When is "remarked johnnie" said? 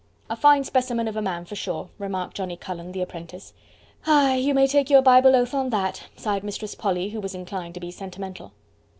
1.99-2.57